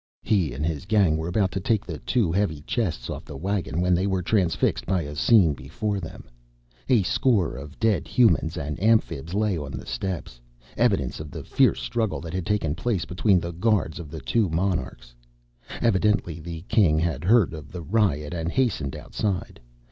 He 0.23 0.51
and 0.51 0.65
his 0.65 0.87
gang 0.87 1.15
were 1.15 1.27
about 1.27 1.51
to 1.51 1.59
take 1.59 1.85
the 1.85 1.99
two 1.99 2.31
heavy 2.31 2.61
chests 2.61 3.07
off 3.07 3.23
the 3.23 3.37
wagon 3.37 3.81
when 3.81 3.93
they 3.93 4.07
were 4.07 4.23
transfixed 4.23 4.87
by 4.87 5.03
a 5.03 5.15
scene 5.15 5.53
before 5.53 5.99
them. 5.99 6.23
A 6.89 7.03
score 7.03 7.55
of 7.55 7.79
dead 7.79 8.07
Humans 8.07 8.57
and 8.57 8.79
Amphibs 8.81 9.35
lay 9.35 9.59
on 9.59 9.73
the 9.73 9.85
steps, 9.85 10.41
evidence 10.75 11.19
of 11.19 11.29
the 11.29 11.43
fierce 11.43 11.79
struggle 11.81 12.19
that 12.21 12.33
had 12.33 12.47
taken 12.47 12.73
place 12.73 13.05
between 13.05 13.39
the 13.39 13.53
guards 13.53 13.99
of 13.99 14.09
the 14.09 14.21
two 14.21 14.49
monarchs. 14.49 15.13
Evidently 15.81 16.39
the 16.39 16.61
King 16.63 16.97
had 16.97 17.23
heard 17.23 17.53
of 17.53 17.71
the 17.71 17.83
riot 17.83 18.33
and 18.33 18.51
hastened 18.51 18.95
outside. 18.95 19.59